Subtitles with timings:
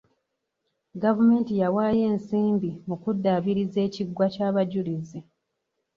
[1.03, 5.19] Gavumenti yawaayo ensimbi mu kuddaabiriza ekiggwa ky'abajulizi.